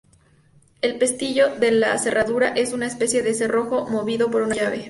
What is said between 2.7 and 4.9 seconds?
una especie de cerrojo movido por una llave.